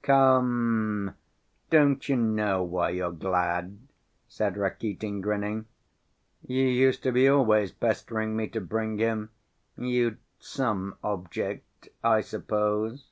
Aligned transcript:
"Come, 0.00 1.16
don't 1.68 2.08
you 2.08 2.16
know 2.16 2.62
why 2.62 2.88
you're 2.88 3.12
glad?" 3.12 3.78
said 4.26 4.56
Rakitin, 4.56 5.20
grinning. 5.20 5.66
"You 6.46 6.64
used 6.64 7.02
to 7.02 7.12
be 7.12 7.28
always 7.28 7.72
pestering 7.72 8.34
me 8.34 8.48
to 8.48 8.60
bring 8.62 8.96
him, 8.96 9.28
you'd 9.76 10.16
some 10.40 10.96
object, 11.04 11.90
I 12.02 12.22
suppose." 12.22 13.10